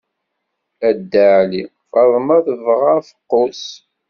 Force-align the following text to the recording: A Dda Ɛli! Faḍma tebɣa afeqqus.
A 0.87 0.89
Dda 0.97 1.25
Ɛli! 1.41 1.63
Faḍma 1.91 2.37
tebɣa 2.45 2.91
afeqqus. 2.99 3.63